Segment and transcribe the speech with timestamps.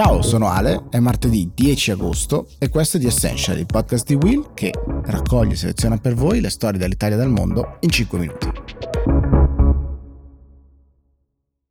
[0.00, 4.14] Ciao, sono Ale, è martedì 10 agosto e questo è The Essential, il podcast di
[4.14, 4.70] Will che
[5.02, 8.46] raccoglie e seleziona per voi le storie dall'Italia e dal mondo in 5 minuti.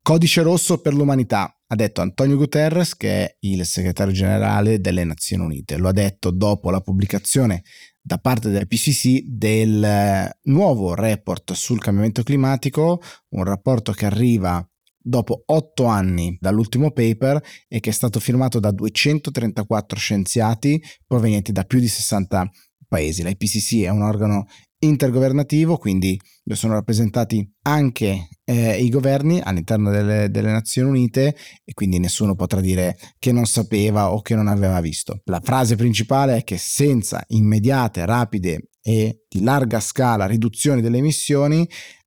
[0.00, 5.44] Codice rosso per l'umanità, ha detto Antonio Guterres, che è il segretario generale delle Nazioni
[5.44, 5.76] Unite.
[5.76, 7.62] Lo ha detto dopo la pubblicazione
[8.00, 13.02] da parte dell'IPCC del nuovo report sul cambiamento climatico,
[13.32, 14.66] un rapporto che arriva
[15.06, 21.64] dopo otto anni dall'ultimo paper e che è stato firmato da 234 scienziati provenienti da
[21.64, 22.50] più di 60
[22.88, 23.22] paesi.
[23.22, 24.46] La IPCC è un organo
[24.78, 26.18] intergovernativo, quindi
[26.52, 31.34] sono rappresentati anche eh, i governi all'interno delle, delle, Nazioni Unite
[31.64, 35.20] e quindi nessuno potrà dire che non sapeva o che non aveva visto.
[35.24, 41.66] La frase principale è che senza immediate, rapide e di larga scala riduzioni delle emissioni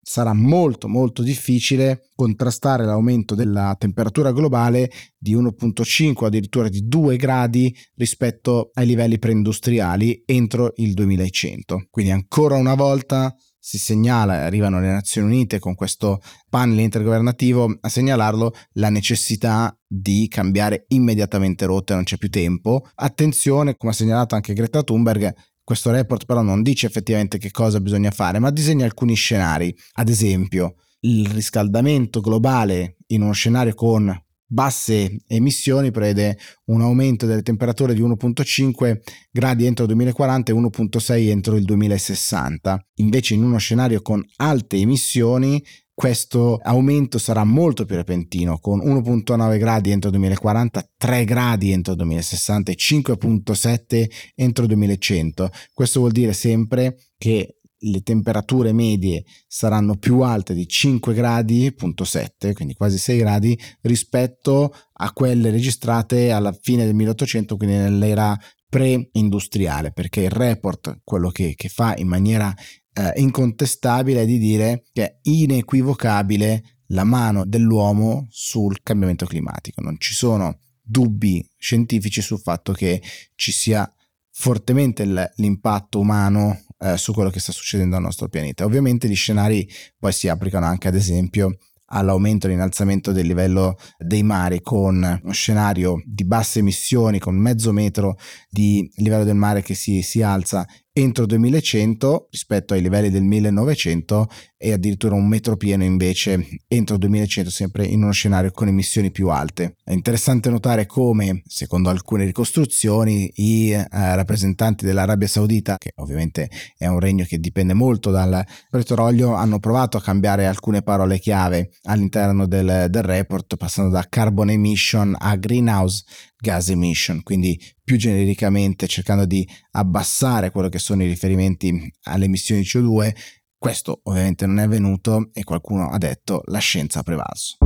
[0.09, 7.17] sarà molto molto difficile contrastare l'aumento della temperatura globale di 1.5 o addirittura di 2
[7.17, 11.87] gradi rispetto ai livelli preindustriali entro il 2100.
[11.89, 17.89] Quindi ancora una volta si segnala, arrivano le Nazioni Unite con questo panel intergovernativo a
[17.89, 22.87] segnalarlo, la necessità di cambiare immediatamente rotte, non c'è più tempo.
[22.95, 25.33] Attenzione, come ha segnalato anche Greta Thunberg,
[25.67, 29.75] questo report però non dice effettivamente che cosa bisogna fare, ma disegna alcuni scenari.
[29.95, 37.41] Ad esempio, il riscaldamento globale in uno scenario con basse emissioni prevede un aumento delle
[37.41, 42.87] temperature di 1.5 gradi entro il 2040 e 1.6 entro il 2060.
[42.99, 45.61] Invece in uno scenario con alte emissioni
[45.97, 51.93] questo aumento sarà molto più repentino, con 1.9 gradi entro il 2040, 3 gradi entro
[51.93, 55.49] il 2060 e 5.7 entro il 2100.
[55.73, 62.03] Questo vuol dire sempre che le temperature medie saranno più alte di 5 gradi, punto
[62.03, 68.37] 7, quindi quasi 6 gradi, rispetto a quelle registrate alla fine del 1800, quindi nell'era
[68.69, 72.53] pre-industriale, perché il report, quello che, che fa in maniera
[72.97, 79.81] eh, incontestabile di dire che è inequivocabile la mano dell'uomo sul cambiamento climatico.
[79.81, 83.01] Non ci sono dubbi scientifici sul fatto che
[83.35, 83.89] ci sia
[84.31, 85.05] fortemente
[85.35, 88.65] l'impatto umano eh, su quello che sta succedendo al nostro pianeta.
[88.65, 91.57] Ovviamente gli scenari poi si applicano anche ad esempio
[91.89, 97.71] all'aumento e all'innalzamento del livello dei mari con uno scenario di basse emissioni con mezzo
[97.71, 98.17] metro
[98.49, 100.65] di livello del mare che si, si alza
[100.99, 104.27] entro 2100 rispetto ai livelli del 1900
[104.57, 109.29] e addirittura un metro pieno invece entro 2100 sempre in uno scenario con emissioni più
[109.29, 109.75] alte.
[109.83, 116.87] È interessante notare come, secondo alcune ricostruzioni, i eh, rappresentanti dell'Arabia Saudita, che ovviamente è
[116.87, 122.47] un regno che dipende molto dal petrolio, hanno provato a cambiare alcune parole chiave all'interno
[122.47, 126.03] del, del report, passando da carbon emission a greenhouse
[126.37, 132.61] gas emission, quindi più genericamente cercando di abbassare quello che sono i riferimenti alle emissioni
[132.61, 133.15] di CO2.
[133.57, 137.57] Questo ovviamente non è avvenuto e qualcuno ha detto la scienza ha prevalso.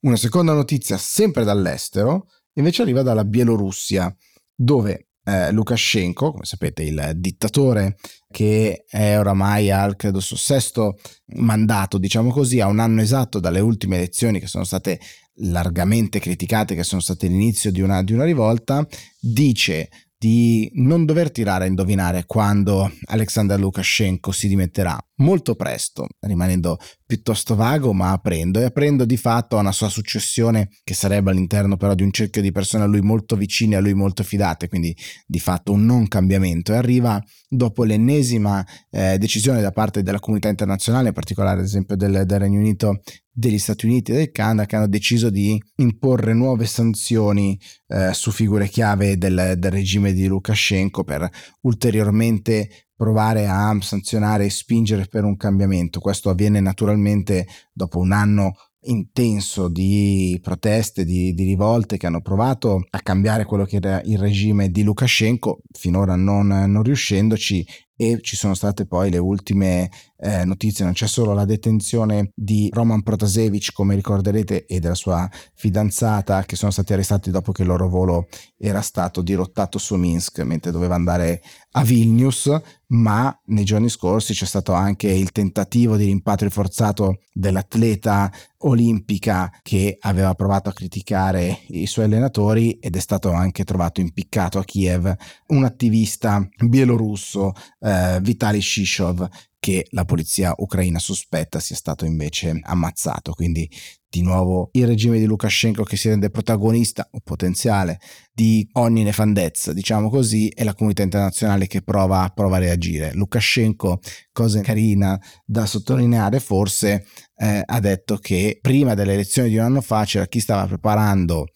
[0.00, 4.14] Una seconda notizia, sempre dall'estero, invece arriva dalla Bielorussia,
[4.54, 7.96] dove eh, Lukashenko, come sapete, il dittatore
[8.30, 10.98] che è oramai al credo suo sesto
[11.36, 15.00] mandato, diciamo così, a un anno esatto dalle ultime elezioni che sono state
[15.42, 18.86] largamente criticate, che sono state l'inizio di una, di una rivolta,
[19.18, 19.88] dice
[20.20, 24.98] di non dover tirare a indovinare quando Alexander Lukashenko si dimetterà.
[25.20, 26.76] Molto presto, rimanendo
[27.06, 31.78] piuttosto vago, ma aprendo e aprendo di fatto a una sua successione che sarebbe all'interno
[31.78, 34.94] però di un cerchio di persone a lui molto vicine, a lui molto fidate, quindi
[35.26, 36.74] di fatto un non cambiamento.
[36.74, 41.96] E arriva dopo l'ennesima eh, decisione da parte della comunità internazionale, in particolare ad esempio
[41.96, 43.00] del, del Regno Unito
[43.40, 47.58] degli Stati Uniti e del Canada che hanno deciso di imporre nuove sanzioni
[47.88, 51.28] eh, su figure chiave del, del regime di Lukashenko per
[51.62, 56.00] ulteriormente provare a sanzionare e spingere per un cambiamento.
[56.00, 62.82] Questo avviene naturalmente dopo un anno intenso di proteste, di, di, rivolte che hanno provato
[62.90, 67.66] a cambiare quello che era il regime di Lukashenko, finora non, non riuscendoci
[68.00, 72.70] e ci sono state poi le ultime eh, notizie, non c'è solo la detenzione di
[72.72, 77.68] Roman Protasevich, come ricorderete, e della sua fidanzata che sono stati arrestati dopo che il
[77.68, 81.42] loro volo era stato dirottato su Minsk mentre doveva andare
[81.72, 82.50] a Vilnius,
[82.88, 88.30] ma nei giorni scorsi c'è stato anche il tentativo di rimpatrio forzato dell'atleta
[88.62, 94.58] olimpica che aveva provato a criticare i suoi allenatori ed è stato anche trovato impiccato
[94.58, 95.14] a Kiev
[95.48, 97.52] un attivista bielorusso
[97.90, 99.28] eh, Vitali Shishov
[99.60, 103.34] che la polizia ucraina sospetta sia stato invece ammazzato.
[103.34, 103.70] Quindi
[104.08, 108.00] di nuovo il regime di Lukashenko che si rende protagonista o potenziale
[108.32, 113.12] di ogni nefandezza, diciamo così, e la comunità internazionale che prova, prova a reagire.
[113.12, 114.00] Lukashenko,
[114.32, 117.04] cosa carina da sottolineare, forse
[117.36, 121.46] eh, ha detto che prima delle elezioni di un anno fa c'era chi stava preparando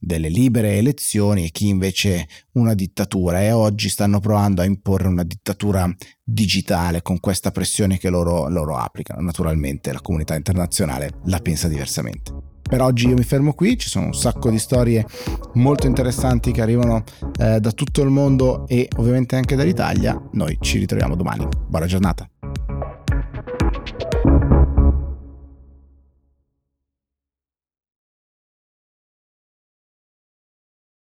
[0.00, 5.24] delle libere elezioni e chi invece una dittatura e oggi stanno provando a imporre una
[5.24, 5.88] dittatura
[6.24, 9.20] digitale con questa pressione che loro, loro applicano.
[9.20, 12.32] Naturalmente la comunità internazionale la pensa diversamente.
[12.70, 15.04] Per oggi io mi fermo qui, ci sono un sacco di storie
[15.54, 17.02] molto interessanti che arrivano
[17.38, 20.20] eh, da tutto il mondo e ovviamente anche dall'Italia.
[20.32, 21.48] Noi ci ritroviamo domani.
[21.66, 22.29] Buona giornata.